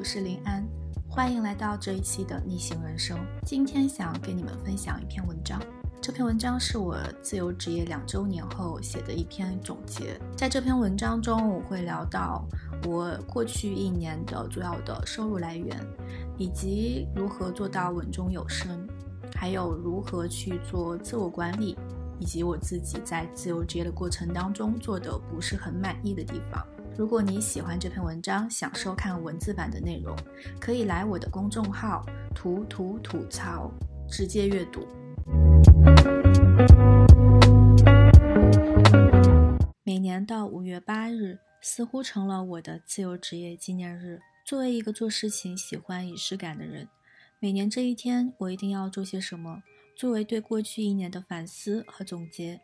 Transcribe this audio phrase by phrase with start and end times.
[0.00, 0.66] 我是林安，
[1.10, 3.18] 欢迎来到这一期的逆行人生。
[3.44, 5.60] 今天想给你们分享一篇文章，
[6.00, 10.18] 这篇文章是我自由职业两周年后写的一篇总结。
[10.34, 12.48] 在这篇文章中，我会聊到
[12.86, 15.78] 我过去一年的主要的收入来源，
[16.38, 18.88] 以及如何做到稳中有升，
[19.34, 21.76] 还有如何去做自我管理，
[22.18, 26.66] 以及我自己在自由职业的过程当中做的不是很满意的地方。
[27.00, 30.14] 如果你喜欢这篇文章，想收看文字版的内容，
[30.60, 32.04] 可以来我的公众号
[32.36, 33.72] “图图吐槽”
[34.06, 34.86] 直接阅读。
[39.82, 44.20] 每年的五月八日，似乎成了我的自由职业纪念日。
[44.44, 46.86] 作为一个做事情喜欢仪式感的人，
[47.38, 49.62] 每年这一天，我一定要做些什么，
[49.96, 52.60] 作为对过去一年的反思和总结。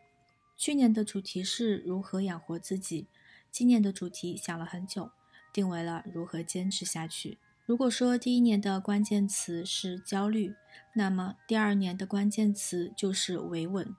[0.59, 3.09] 去年的主题是如何养活自己。
[3.57, 5.13] 今年的主题想了很久，
[5.51, 7.39] 定为了如何坚持下去。
[7.65, 10.55] 如果说第一年的关键词是焦虑，
[10.93, 13.97] 那么第二年的关键词就是维稳。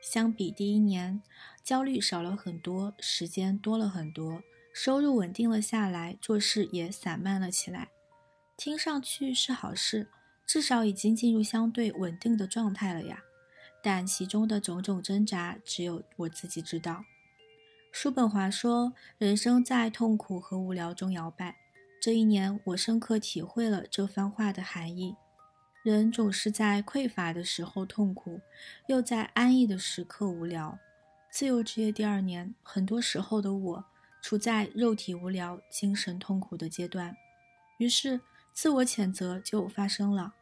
[0.00, 1.20] 相比第一年，
[1.64, 4.40] 焦虑少了很多，时间多了很多，
[4.72, 7.88] 收入稳定了下来，做事也散漫了起来。
[8.56, 10.06] 听上去是好事，
[10.46, 13.24] 至少已经进入相对稳定的状态了呀。
[13.82, 17.04] 但其中的种种挣扎，只有我自己知道。
[17.92, 21.54] 叔本华说：“人生在痛苦和无聊中摇摆。”
[22.00, 25.14] 这一年，我深刻体会了这番话的含义。
[25.82, 28.40] 人总是在匮乏的时候痛苦，
[28.88, 30.76] 又在安逸的时刻无聊。
[31.30, 33.84] 自由职业第二年，很多时候的我
[34.22, 37.14] 处在肉体无聊、精神痛苦的阶段，
[37.78, 38.18] 于是
[38.54, 40.32] 自我谴责就发生了：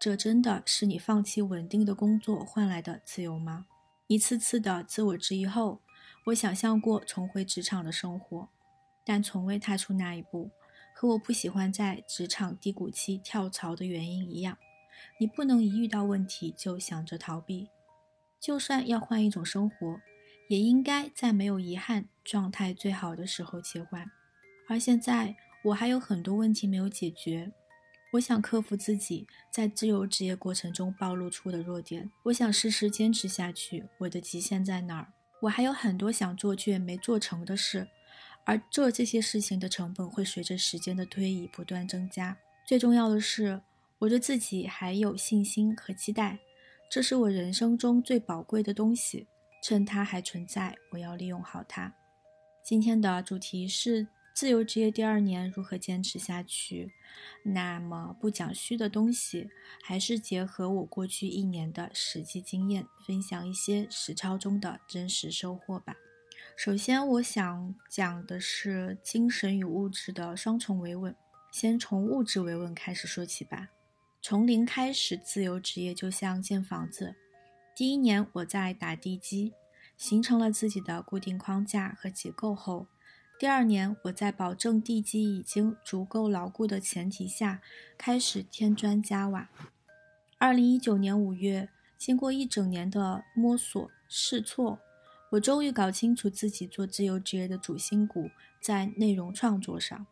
[0.00, 3.66] 这真的是你放弃稳定的工作换来的自由吗？
[4.06, 5.82] 一次次的自我质疑后。
[6.26, 8.48] 我想象过重回职场的生活，
[9.04, 10.50] 但从未踏出那一步。
[10.92, 14.56] 和我不喜欢在职场低谷期跳槽的原因一样，
[15.20, 17.68] 你不能一遇到问题就想着逃避。
[18.40, 20.00] 就算要换一种生活，
[20.48, 24.10] 也应该在没有遗憾、状态最好的时候切换。
[24.68, 27.52] 而现在，我还有很多问题没有解决。
[28.12, 32.10] 我想克服自己在自由职业过程中暴露出的弱点。
[32.24, 33.86] 我想试试坚持下去。
[33.98, 35.12] 我的极限在哪儿？
[35.40, 37.88] 我还有很多想做却没做成的事，
[38.44, 42.36] 而做这些事情的成本会随着时间的推移不断增加。
[42.66, 43.60] 最重要的是，
[43.98, 46.38] 我对自己还有信心和期待，
[46.90, 49.26] 这是我人生中最宝贵的东西。
[49.62, 51.94] 趁它还存在，我要利用好它。
[52.62, 54.08] 今天的主题是。
[54.36, 56.92] 自由职业第二年如何坚持下去？
[57.42, 59.48] 那么不讲虚的东西，
[59.82, 65.96] 还是结合我过去一年的实际经验，分享一些实操中的真实收获吧。
[66.54, 71.16] 首先，我想讲的是精神与物质的双重维稳。
[71.50, 73.70] 先从物质维稳开始说起吧。
[74.20, 77.14] 从零开始自由职业，就像建房子。
[77.74, 79.54] 第一年我在打地基，
[79.96, 82.86] 形成了自己的固定框架和结构后。
[83.38, 87.60] 第二年，我在保证地基已经足够牢固的前提下，
[87.98, 89.50] 开始添砖加瓦。
[90.38, 94.78] 二零一九年五月，经过一整年的摸索试错，
[95.32, 100.06] 我终于搞清楚自己做自由职业的主心骨在内容创作上。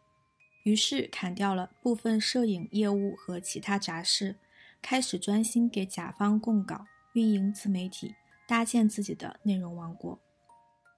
[0.64, 4.36] 于是砍掉了部分摄影业务和其他杂事，
[4.82, 8.14] 开始专心给甲方供稿、运营自媒体、
[8.46, 10.18] 搭建自己的内容王国。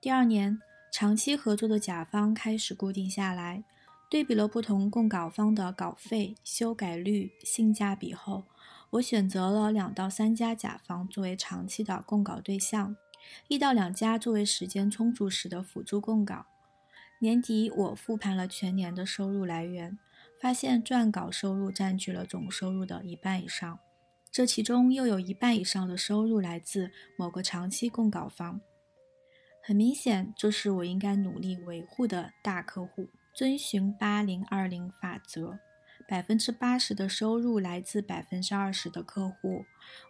[0.01, 0.61] 第二年。
[0.93, 3.65] 长期合作的甲方开始固定下来，
[4.11, 8.45] 对比了不同供稿方的稿费、修改率、性价比后，
[8.91, 12.97] 我选择了两到三家甲方作为长期的供稿对象，
[13.49, 16.47] 一到两家作为时间充足时的辅助供稿。
[17.19, 19.99] 年底我复盘了全年的收入来源，
[20.41, 23.79] 发现撰稿收入占据了总收入的一半以上，
[24.31, 28.61] 这其中又有一半以上的收入来自某个长期供稿方。
[29.67, 33.09] 很明显，这是我应该努力维护的大客户。
[33.35, 35.59] 遵循八零二零法则，
[36.09, 39.65] 百分之八十的收入来自百分之二十的客户。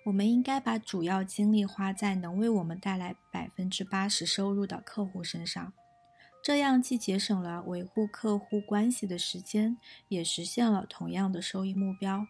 [0.04, 5.72] 我们应该把主要精力花在能为我们带来百分之八十收入的客户身上，
[6.44, 9.78] 这样既节省了维护客户关系的时间，
[10.08, 12.26] 也实现了同样的收益目标。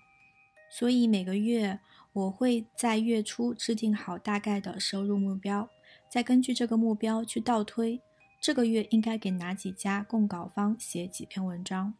[0.70, 1.80] 所以每个月
[2.12, 5.68] 我会在月初制定好大概的收入目标。
[6.08, 8.00] 再根据这个目标去倒推，
[8.40, 11.94] 这个月应该给哪几家供稿方写几篇文章。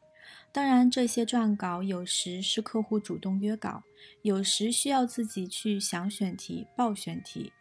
[0.51, 3.83] 当然，这些撰稿有时是客户主动约稿，
[4.23, 7.53] 有时需要自己去想选题、报选题，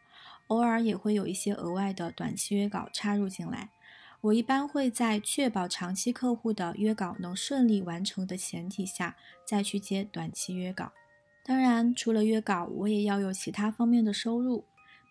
[0.47, 3.69] 偶尔也会有一些额外的短期约稿插入进来。
[4.21, 9.15] 我一般会在确保长期客户的约稿能顺利完成的前提下，
[9.45, 10.91] 再去接短期约稿。
[11.43, 14.63] 当然，除了约稿，我也要有其他方面的收入。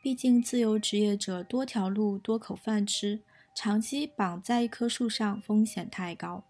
[0.05, 3.23] 毕竟，自由职业者多条路、多口饭吃，
[3.55, 6.45] 长期绑在一棵树上风险太高。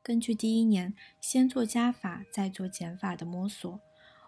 [0.00, 3.80] 根据第一年先做加法再做减法的摸索，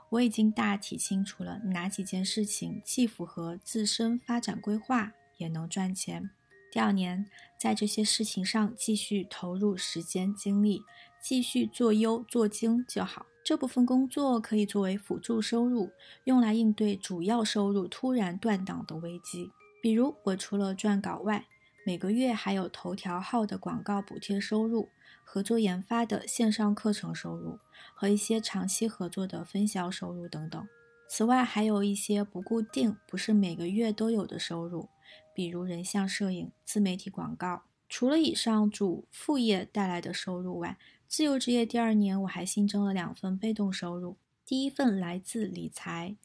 [0.09, 6.29] 我已经大体清楚了哪几件事情既符合自身发展规划，也能赚钱。
[6.73, 10.83] 第二年，在这些事情上继续投入时间精力，
[11.23, 13.27] 继续做优做精就好。
[13.45, 15.91] 这部分工作可以作为辅助收入，
[16.25, 19.51] 用来应对主要收入突然断档的危机。
[19.83, 21.45] 比如，我除了撰稿外，
[21.85, 24.89] 每个月还有头条号的广告补贴收入、
[25.23, 27.59] 合作研发的线上课程收入
[27.95, 30.67] 和一些长期合作的分销收入等等。
[31.07, 34.89] 此外，还有一些不固定、不是每个月都有的收入。
[35.35, 37.65] 比如人像摄影、自媒体广告。
[37.87, 40.79] 除了以上主副业带来的收入外，
[41.17, 44.17] 自由职业第二年我还新增了两份被动收入。
[44.45, 46.17] 第一份来自理财，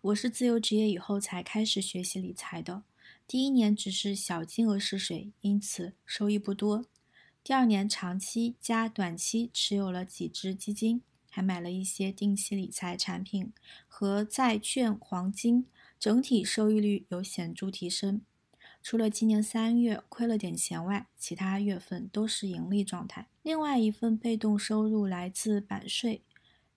[0.00, 2.84] 我是自由职业以后才开始学习理财的。
[3.26, 6.86] 第一年只是小金额试水，因此收益不多。
[7.42, 13.52] 第二年长期加短期持有了几只基金，还买了一些定期理财产品
[13.88, 15.66] 和债券、黄金，
[15.98, 18.20] 整体收益率有显著提升。
[18.82, 23.28] 除了今年三月亏了点钱外，其他月份都是盈利状态。
[23.42, 26.22] 另外一份被动收入来自版税。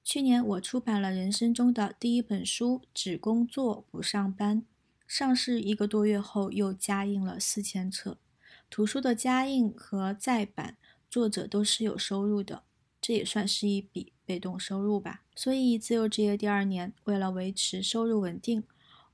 [0.03, 4.61] 去年我出版了人生中的第一本书《只工作不上班》，
[5.07, 8.17] 上市一个多月后又加印了四千册。
[8.69, 10.77] 图书的加印和再版，
[11.09, 12.63] 作者都是有收入的，
[12.99, 15.21] 这也算是一笔被动收入吧。
[15.35, 18.63] 所以自由职业第二年，为了维持收入稳定。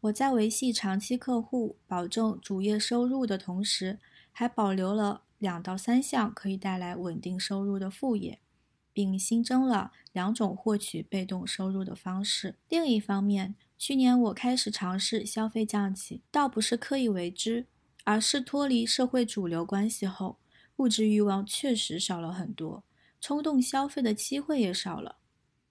[0.02, 4.00] 我在维系长期客户、保证主业收入的同时，
[4.32, 8.40] 还保留了两到三项可以带来稳定收入的副业，
[8.94, 12.56] 并新增了两种获取被动收入的方式。
[12.70, 17.66] 另一方面，去年我开始尝试消费降级，倒不是刻意为之，
[18.04, 20.38] 而是脱离社会主流关系后，
[20.76, 22.84] 物质欲望确实少了很多，
[23.20, 25.18] 冲动消费的机会也少了。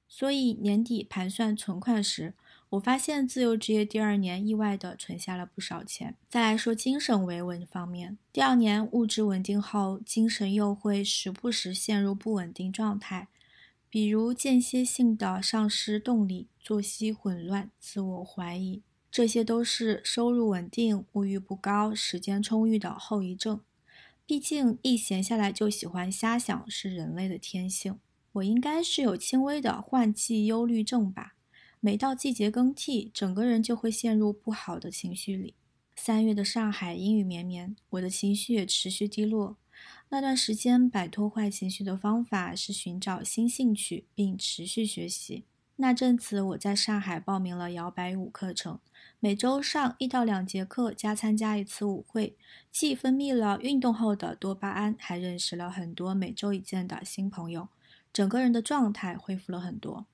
[0.08, 2.34] 所以年底盘算存款时，
[2.70, 6.16] 我发现自由职业第二年意外的存下了不少钱。
[6.28, 13.28] 再来说精神维稳方面，第二年物质稳定后，精神又会时不时陷入不稳定状态，
[13.88, 23.60] 比如间歇性的丧失动力、作息混乱、自我怀疑，这些都是收入稳定、物欲不高、时间充裕的后遗症。
[24.26, 28.00] 毕竟一闲下来就喜欢瞎想，是人类的天性。
[28.32, 31.35] 我应该是有轻微的换季忧虑症吧。
[31.80, 35.54] 每到季节更替，整个人就会陷入不好的情绪里。
[35.94, 39.56] 三月的上海阴雨绵绵，我的情绪也持续低落。
[40.08, 45.44] 那段时间，摆脱坏情绪的方法是寻找新兴趣，并持续学习。
[45.76, 48.80] 那阵子，我在上海报名了摇摆舞课程，
[49.20, 52.36] 每周上一到两节课，加参加一次舞会，
[52.72, 57.68] 既分泌了运动后的多巴胺，还认识了很多每周一见的新朋友，
[58.12, 60.06] 整个人的状态恢复了很多。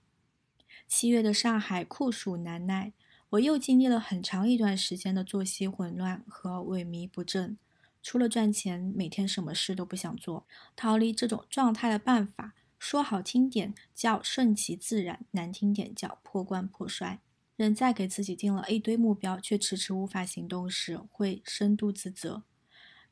[0.94, 2.92] 七月的上海酷暑难耐，
[3.30, 7.56] 我又经历了很长一段时间的作息混乱和萎靡不振。
[8.02, 10.46] 除了赚钱，每天什么事都不想做。
[10.76, 17.20] 逃离这种状态的办法，说好听点叫顺其自然，难听点叫破罐破摔。
[17.56, 22.43] 人在给自己定了一堆目标，却迟迟无法行动时，会深度自责。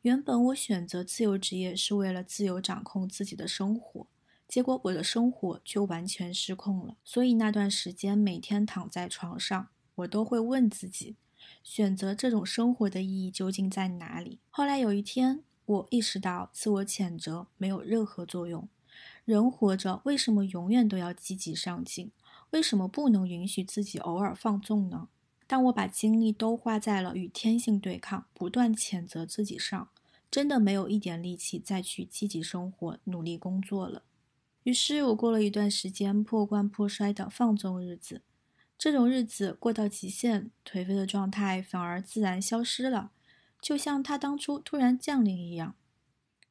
[0.02, 4.07] 原本我选择自由职业是为了自由掌控自己的生活。
[4.50, 11.14] 结果我的生活就完全失控了，所以那段时间每天躺在床上，我都会问自己，
[11.62, 14.40] 选择这种生活的意义究竟在哪里？
[14.50, 18.69] 后来有一天，我意识到自我谴责没有任何作用。
[19.25, 22.11] 人活着为什么永远都要积极上进？
[22.50, 25.07] 为什么不能允许自己偶尔放纵呢？
[25.47, 29.88] 当我把精力都花在了与天性对抗、不断谴责自己上，
[30.28, 34.02] 真的没有一点力气再去积极生活、努力工作了。
[34.62, 38.23] 于是我过了一段时间破罐破摔的放纵日子，
[38.76, 43.12] 这种日子过到极限，颓废的状态反而自然消失了，
[43.62, 45.75] 就像它当初突然降临一样。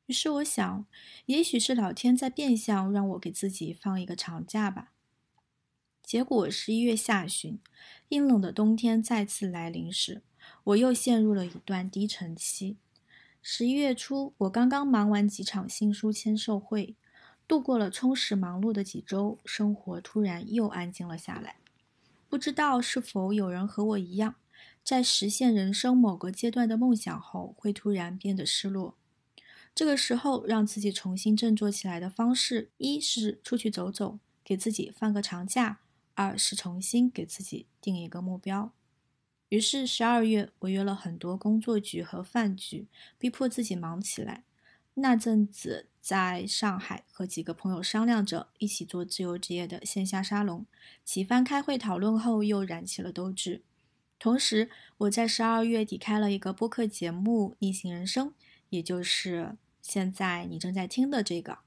[0.08, 0.86] 于是我想，
[1.28, 4.92] 也许是老天在变相让我给自己放一个长假吧。
[6.02, 7.60] 结果十一月下旬，
[8.08, 10.24] 阴冷的冬天再次来临时，
[10.64, 12.78] 我又陷入了一段低沉期。
[13.44, 16.96] 十一月初，我刚刚忙完几场新书签售会。
[17.50, 21.56] 度过了充实忙碌的几周，生活突然又安静了下来。
[22.30, 24.36] 不知道是否有人和我一样，
[24.84, 28.96] 在实现人生某个阶段的梦想后，会突然变得失落。
[29.74, 35.78] 这个时候，让自己重新振作起来的方式，一是出去走走，给自己放个长假；
[36.14, 38.72] 二是重新给自己定一个目标。
[39.48, 42.88] 于是，十二月我约了很多工作局和饭局，
[43.18, 44.44] 逼迫自己忙起来。
[44.94, 50.66] 那阵子，在上海和几个朋友商量着一起做自由职业的线下沙龙，
[51.04, 53.64] 几番开会讨论后，又燃起了斗志。
[54.18, 58.30] 同时，我在十二月底开了一个播客节目《逆行人生》，
[58.70, 61.60] 也就是现在你正在听的这个。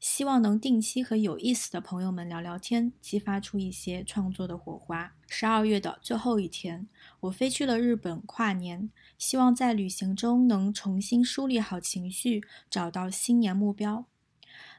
[0.00, 5.14] 希望能定期和有意思的朋友们聊聊天，激发出一些创作的火花。
[5.26, 6.88] 十二月的最后一天，
[7.20, 14.06] 我飞去了日本跨年，希望在旅行中能重新梳理好情绪，找到新年目标。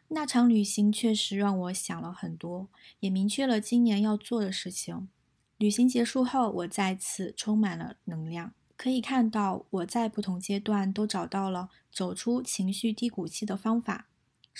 [0.07, 2.69] 那场旅行确实让我想了很多，
[3.01, 5.09] 也明确了今年要做的事情。
[5.57, 8.53] 旅行结束后，我再次充满了能量。
[8.77, 14.08] 可以看到，我在不同阶段都找到了走出情绪低谷期的方法。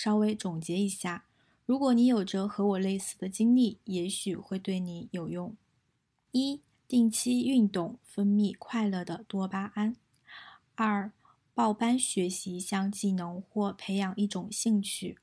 [0.01, 1.25] 稍微总结一下，
[1.65, 5.58] 如果你有着和我类似的经历，也许会对你有用。
[6.32, 9.96] 一、定期运动，分泌快乐的多巴胺；
[10.75, 11.12] 二、
[11.53, 15.18] 报班学习一项技能或培养一种兴趣；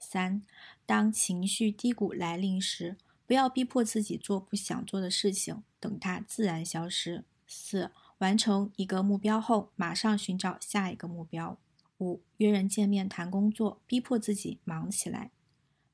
[0.00, 0.42] 三、
[0.84, 2.96] 当情绪低谷来临时，
[3.28, 11.58] 不要逼迫自己做不想做的事情，等它自然消失；四、完成一个目标后，马上寻找下一个目标；
[11.98, 15.30] 五、约人见面谈工作，逼迫自己忙起来；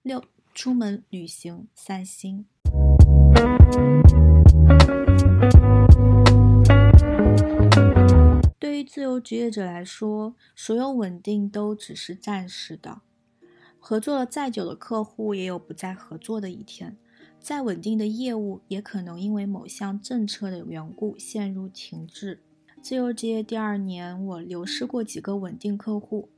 [0.03, 2.47] 六、出门旅行散心。
[8.59, 13.03] 对于自由职业者来说，所有稳定都只是暂时的。
[13.79, 16.97] 合作了再久的客户，也有不再合作的一天；
[17.39, 22.43] 再稳定的业务，也可能因为某项政策的缘故陷入停滞。
[22.83, 26.29] 自由职业第二年，我流失过几个稳定客户，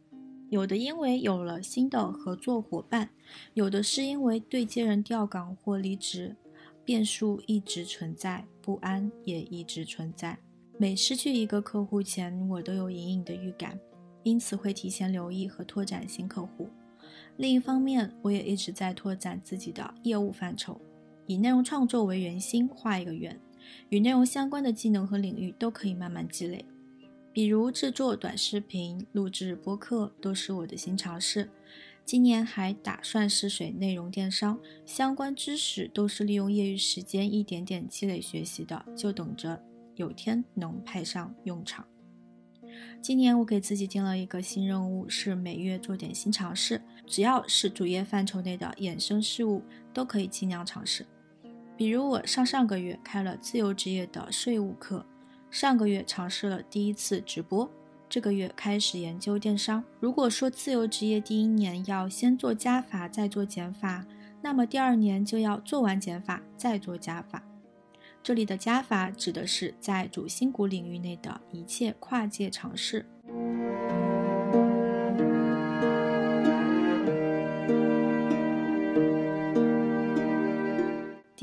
[0.50, 3.08] 有的因为有了新的合作伙伴，
[3.54, 6.36] 有的是因为对接人调岗或离职。
[6.84, 10.38] 变数一直存在，不安也一直存在。
[10.76, 13.80] 每失去一个客户前，我都有隐隐的预感，
[14.22, 16.68] 因此会提前留意和拓展新客户。
[17.38, 20.78] 另一方面，我也一直在拓展自己的业务范畴，
[21.24, 23.40] 以内容创作为圆心，画一个圆，
[23.88, 26.64] 与内容相关的技能和领域都可以慢慢积累。
[27.32, 31.50] 比如制作短视频、录制播客，都是我的新尝试。
[32.04, 39.60] 今年还打算试水内容电商，相关知识都是利用业余时间一点点积累学习的，就等着
[39.96, 41.86] 有天能派上用场。
[43.00, 51.06] 今年我给自己定了一个新任务，是每月做点新尝试，只要是主业范畴内的衍生事物，都可以尽量尝试。
[51.76, 55.04] 比如我上上个月开了自由职业的税务课，
[55.50, 57.68] 上个月尝试了第一次直播。
[58.08, 59.82] 这个月开始研究电商。
[59.98, 64.04] 如果说自由职业第一年要先做加法再做减法，
[64.40, 67.42] 那么第二年就要做完减法再做加法。
[68.22, 73.04] 这里的加法指的是在主心骨领域内的一切跨界尝试。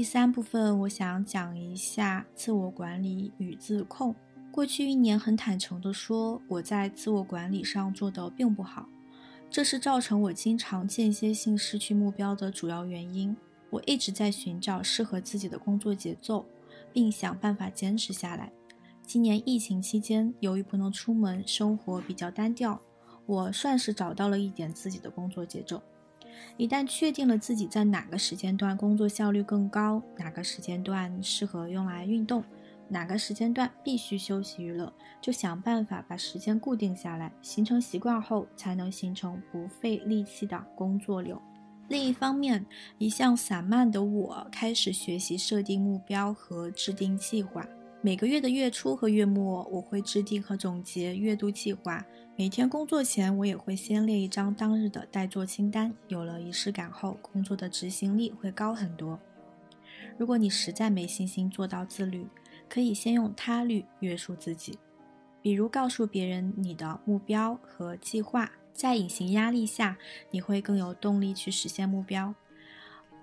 [0.01, 4.15] 第三部分，我想讲一下自我管理与自控。
[4.49, 8.89] 过去一年，很坦诚地说，我在自我管理上做得并不好，
[9.47, 13.37] 这是造成我经常间歇性失去目标的主要原因。
[13.69, 16.47] 我一直在寻找适合自己的工作节奏，
[16.91, 18.51] 并想办法坚持下来。
[19.03, 22.81] 今年疫情期间，由于不能出门，生活比较单调，
[23.27, 25.79] 我算是找到了一点自己的工作节奏。
[26.57, 32.43] 一旦确定了自己在哪个时间段工作效率更高，哪个时间段适合用来运动。
[32.87, 41.41] 哪个时间段必须休息娱乐，就想办法把时间固定下来，形成习惯后，才能形成不费力气的工作流。
[41.87, 42.65] 另一方面，
[42.97, 47.65] 一向散漫的我开始学习设定目标和制定计划。
[48.03, 52.03] 每个月的月初和月末，我会制定和总结月度计划。
[52.35, 55.93] 每天工作前，我也会先列一张当日的待做清单。
[56.07, 59.19] 有了仪式感后，工作的执行力会高很多。
[60.17, 62.25] 如果你实在没信心做到自律，
[62.67, 64.79] 可以先用他律约束自己，
[65.43, 69.95] 比如告诉别人你的目标和计划，在隐形压力下，
[70.31, 72.33] 你会更有动力去实现目标。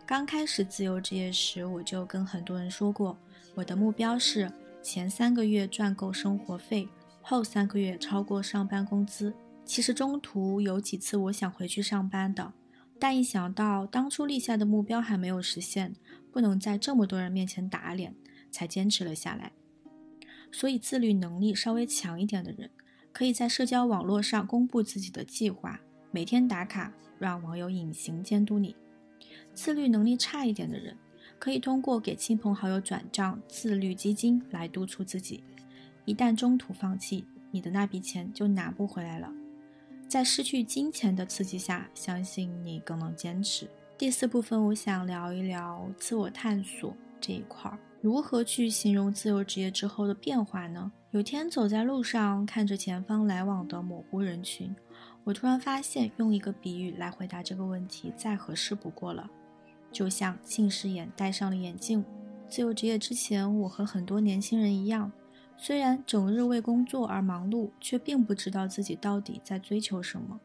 [0.06, 3.18] 刚开始自由职业时，我就跟很多人说过，
[3.56, 4.50] 我的目标是
[4.90, 6.88] 前三个月赚够生活费，
[7.20, 9.34] 后三个月超过上班工资。
[9.62, 12.54] 其实中途有几次我想回去上班的，
[12.98, 15.94] 但一想到当初立下的目标还没有实现，
[16.32, 18.14] 不能在这么多人面前打脸。
[18.50, 19.52] 才坚持了下来。
[20.50, 22.70] 所以，自律能力稍微强一点的人，
[23.12, 25.78] 可以在社交网络上公布自己的计划，
[26.10, 28.74] 每天打卡，让网友隐形监督你。
[29.52, 30.96] 自律能力差一点的人，
[31.38, 35.42] 可以通过给亲朋好友转账自律基金来督促自己。
[36.04, 39.32] 一旦中途放弃，你的那笔钱就拿不回来了。
[40.08, 43.68] 在失去金钱的刺激下，相信你更能坚持。
[43.98, 50.90] 第四部分，我想聊一聊自我探索这一块儿，如何去形容自由职业之后的变化呢？
[51.10, 54.74] 有天走在路上，看着前方来往的模糊人群，
[55.24, 59.28] 我突然发现，用一个比喻来回答这个问题再合适不过了。
[59.90, 62.04] 就像近视眼戴上了眼镜。
[62.48, 65.12] 自由职业之前，我和很多年轻人一样，
[65.56, 70.40] 虽然整日为工作而忙碌，却并不知道自己到底在追求什么。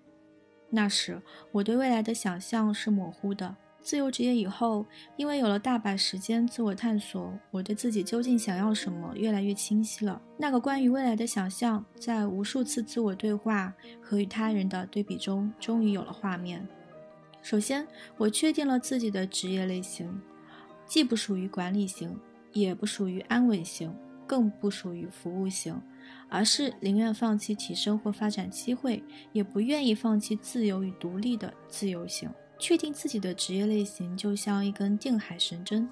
[0.70, 1.22] 那时，
[1.52, 3.56] 我对未来的想象是模糊的。
[3.80, 4.86] 自由职业以后，
[5.18, 10.22] 因为有了大把时间自我探索，我对自己究竟想要什么越来越清晰了。
[10.38, 16.66] 那个关于未来的想象，在无数次自我对话和与他人的对比中，终于有了画面。
[17.44, 17.86] 首先，
[18.18, 20.22] 我确定了自己的职业类型，
[20.86, 22.18] 既不属于管理型，
[22.54, 23.94] 也不属于安稳型，
[24.26, 25.80] 更不属于服务型，
[26.30, 32.30] 而是宁愿放弃提升或发展机会，也不愿意放弃自由与独立的自由型。
[32.60, 35.90] 确定自己的职业类型，就像一根定海神针，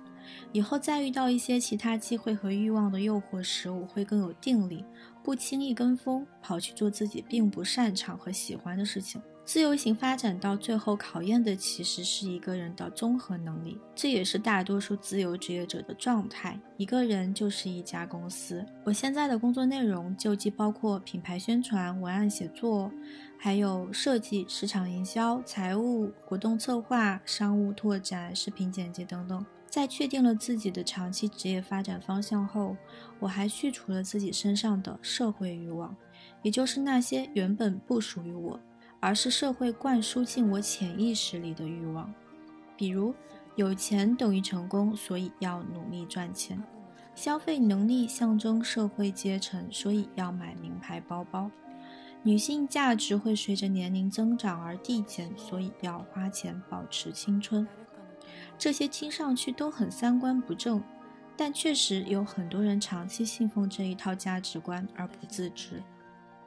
[0.53, 4.85] 以后再遇到一些其他机会和欲望的诱惑时，我会更有定力，
[5.23, 9.21] 不轻易跟风，跑去做自己并不擅长和喜欢的事情。
[9.43, 16.57] 自由行发展到最后，考验的其实是一个人的综合能力，这也是大多数自由职业者的状态。
[16.77, 18.63] 一个人就是一家公司。
[18.83, 22.89] 我现在的工作内容就既包括品牌宣传、文案写作，
[23.37, 29.43] 还有设计、市场营销、财务、活动策划、商务拓展、视频剪辑等等。
[29.71, 32.77] 在确定了自己的长期职业发展方向后，
[33.19, 35.95] 我还去除了自己身上的社会欲望，
[36.43, 38.59] 也就是那些原本不属于我。
[39.03, 42.13] 而是社会灌输进我潜意识里的欲望，
[42.77, 43.15] 比如
[43.55, 46.55] 有钱等于成功，所以要努力赚钱；
[47.15, 51.49] 消费能力象征社会阶层，所以要买名牌包包；
[52.21, 57.67] 女性价值会随着年龄增长而递减，所以要花钱保持青春。
[58.57, 60.83] 这些听上去都很三观不正，
[61.35, 65.81] 但确实有很多人长期信奉这一套价值观而不自知，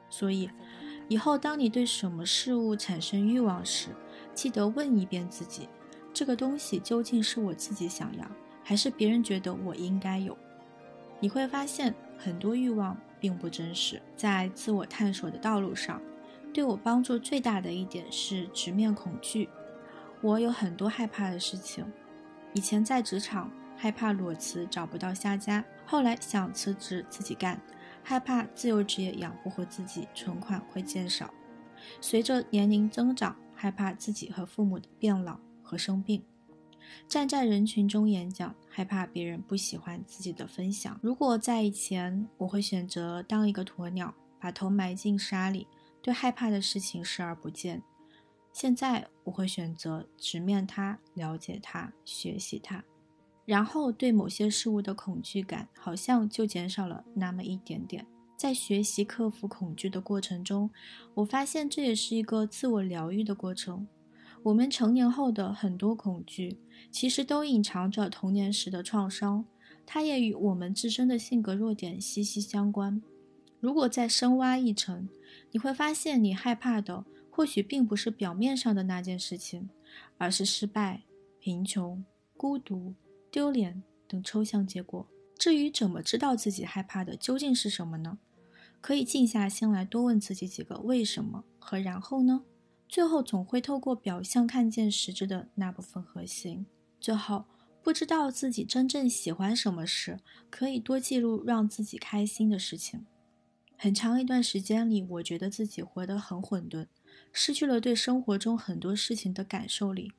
[0.09, 0.49] 所以。
[1.07, 3.89] 以后，当你对什么事物产生欲望时，
[4.33, 5.69] 记得问一遍自己：
[6.11, 8.25] 这个东西究竟是我自己想要，
[8.63, 10.35] 还是别人觉得我应该有？
[11.19, 14.01] 你会发现，很多欲望并不真实。
[14.17, 16.01] 在自我探索的道路上，
[16.51, 19.47] 对我帮助最大的一点是直面恐惧。
[20.21, 21.85] 我有很多害怕的事情，
[22.53, 27.59] 以前在职场害怕裸辞找不到下家，后来想辞职自己干。
[28.07, 31.25] 害怕自由职业养不活自己，存款会减少；
[31.99, 36.21] 随着年龄增长，害怕自己和父母的变老和生病；
[37.07, 40.99] 站在人群中演讲，害怕别人不喜欢自己的分享。
[41.01, 45.67] 如果在以前，我会选择当一个鸵鸟，把头埋进沙里，
[46.03, 47.79] 对害怕的事情视而不见；
[48.55, 52.81] 现在，我会选择直面它，了解它，学习它。
[53.43, 58.07] 然后对某些事物的恐惧感好像就减少了那么一点点。
[58.37, 60.69] 在学习克服恐惧的过程中，
[61.15, 63.85] 我发现这也是一个自我疗愈的过程。
[64.41, 66.57] 我们成年后的很多恐惧，
[66.89, 69.43] 其实都隐藏着童年时的创伤，
[69.85, 73.01] 它也与我们自身的性格弱点息息相关。
[73.59, 75.09] 如果再深挖一层，
[75.51, 77.03] 你会发现你害怕的
[77.35, 79.69] 或许并不是表面上的那件事情，
[80.17, 81.01] 而是失败、
[81.37, 82.01] 贫穷、
[82.37, 82.93] 孤独。
[83.29, 85.05] 丢脸等抽象结果。
[85.37, 88.17] 至于怎么知道自己害怕的究竟是什么呢？
[88.79, 92.45] 可以静下心来，多问自己几个为什么和然后呢？
[92.87, 96.65] 最后总会透过表象看见实质的那部分核心。
[97.01, 97.43] 最后，
[97.83, 103.05] 不知道自己真正喜欢什么时，可以多记录让自己开心的事情。
[103.77, 106.87] 很长一段时间里，我觉得自己活得很混沌，
[107.37, 110.13] 失去了对生活中很多事情的感受力。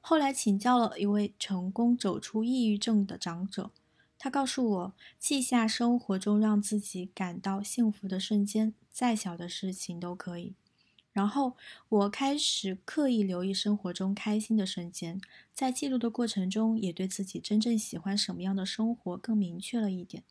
[0.00, 3.72] 后来请教了一位成功走出抑郁症的长者，
[4.16, 10.54] 他告诉我，记下生活中让自己感到幸福的瞬间，再小的事情都可以。
[11.12, 11.56] 然后
[11.88, 15.20] 我开始刻意留意生活中开心的瞬间，
[15.52, 20.22] 在记录的过程中，也对自己真正喜欢什么样的生活更明确了一点。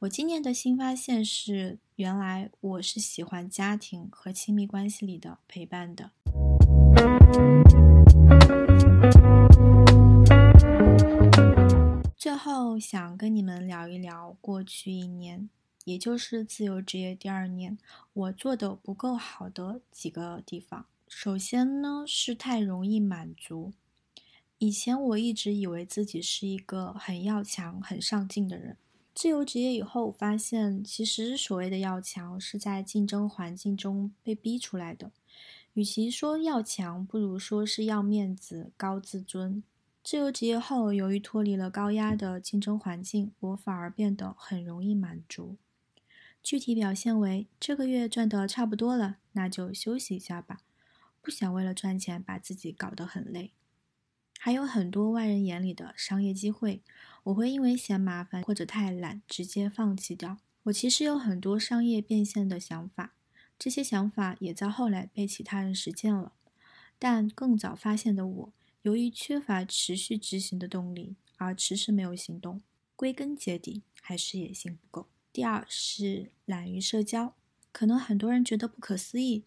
[0.00, 6.12] 我今年的新发现是，原来我是喜欢家庭和亲密关系里的陪伴的。
[12.16, 15.50] 最后想跟你们聊一聊过去一年，
[15.84, 17.76] 也就是自由职业第二年，
[18.12, 20.86] 我做的不够好的几个地方。
[21.08, 23.72] 首先呢，是太容易满足。
[24.58, 28.76] 以前我一直以为自己是一个很要强、很上进的人。
[29.18, 35.10] 自由职业以后，发现其实所谓的要强，是在竞争环境中被逼出来的。
[35.72, 39.64] 与其说要强，不如说是要面子、高自尊。
[40.04, 45.56] 自由职业后，由于脱离了高压的竞争环境，我反而变得很容易满足。
[46.40, 50.60] 具体表现为：这个月赚得差不多了，那就休息一下吧，
[51.20, 53.50] 不想为了赚钱把自己搞得很累。
[54.40, 56.80] 还有很多外人眼里的商业机会，
[57.28, 60.38] 我会因为嫌麻烦或者太懒，直接放弃掉。
[60.64, 63.14] 我其实有很多商业变现的想法。
[63.58, 66.32] 这些想法也在后来被其他人实践了，
[66.98, 72.62] 但更早发现的我，由于缺乏持续执行的动力而迟迟没有行动。
[72.96, 75.08] 归根结底，还是野心不够。
[75.30, 77.34] 第二是懒于社交，
[77.72, 79.44] 可能很多人觉得不可思议，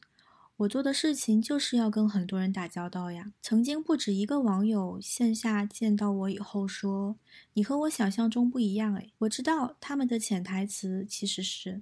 [0.58, 3.34] 我做的事情就是要跟很多人打交道呀。
[3.42, 7.18] 曾经不止一个网友线下见到我以后说
[7.54, 11.82] ：“你和我想象中不一样。”诶，我知道他们的潜台词其实是。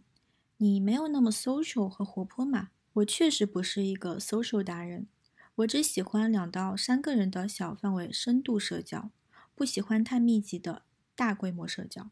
[0.57, 2.69] 你没有那么 social 和活泼嘛？
[2.93, 5.07] 我确实不是一个 social 达人，
[5.55, 9.11] 我只喜欢两到三个人的小范围深度社交，
[9.55, 10.83] 不喜欢太密集的
[11.15, 12.09] 大规模社交，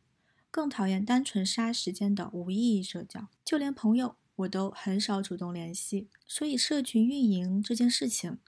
[0.52, 3.28] 更讨厌单纯杀时间的无意义社交。
[3.44, 6.08] 就连朋友我都很少主动联系。
[6.26, 8.40] 所以社群运营这件事情，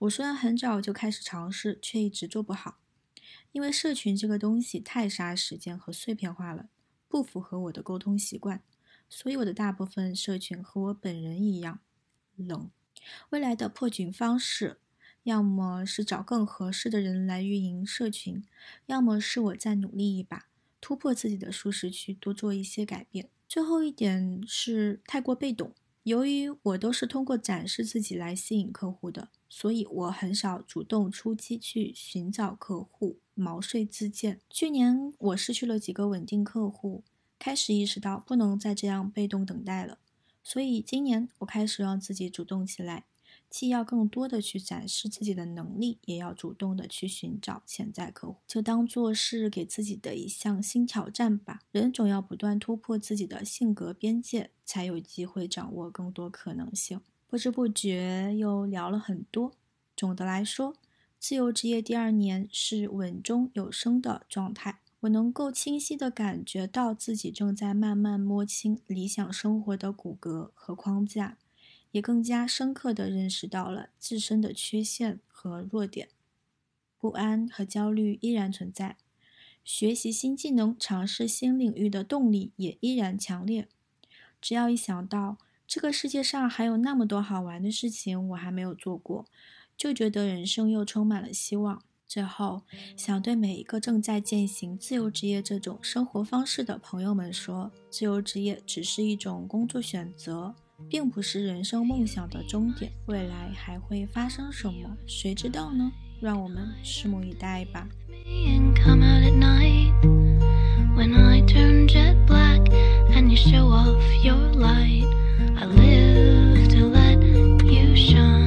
[0.00, 2.80] 我虽然很早就开始尝试，却一直做不好，
[3.52, 6.68] 因为社群这个东西太杀时间和碎片化了，
[7.08, 8.62] 不符合我的沟通习惯。
[9.08, 11.80] 所以我的大部分社群和我本人一样
[12.34, 12.70] 冷。
[13.30, 14.78] 未来的破局方式，
[15.24, 18.42] 要么是找更合适的人来运营社群，
[18.86, 20.46] 要么是我再努力一把，
[20.80, 23.28] 突破自己的舒适区，多做一些改变。
[23.52, 25.74] 最后一点是太过被动。
[26.04, 34.40] 由于我都是通过展示自己来吸引客户的，所以我很少主动出击去寻找客户，毛遂自荐。
[34.48, 37.04] 去年我失去了几个稳定客户。
[37.38, 39.98] 开始意识到不能再这样被动等待了，
[40.42, 43.04] 所以今年我开始让自己主动起来，
[43.52, 51.60] 既要更多的去展示自己的能力，也要主动的去寻找潜在客户，就当做是给自己的一项新挑战吧。
[51.70, 57.02] 人总要不断突破自己的性格边界，才有机会掌握更多可能性。
[57.28, 59.52] 不知不觉又聊了很多，
[59.94, 60.74] 总的来说，
[61.18, 64.78] 自由职业第二年是稳中有升的状态。
[65.00, 71.36] 我能够清晰地感觉到自己正在慢慢摸清理想生活的骨骼和框架，
[71.92, 76.08] 也更加深刻地认识到了自身的缺陷和弱点。
[76.98, 78.96] 不安和焦虑依然存在，
[79.64, 83.68] 学习新技能、尝试新领域的动力也依然强烈。
[84.40, 89.26] 只要一想到这个世界上还有那么多好玩的事情我还没有做过，
[89.76, 91.82] 就觉得人生又充满了希望。
[92.06, 92.62] 最后，
[92.94, 100.54] 想对每一个正在践行自由职业这种生活方式的朋友们说：自由职业只是一种工作选择，
[100.88, 105.90] 并不是人生梦想的终点，未来还会发生什么，谁知道呢？
[106.20, 107.88] 让我们拭目以待吧。
[113.34, 115.08] show off your light
[115.56, 117.18] i live to let
[117.64, 118.41] you shine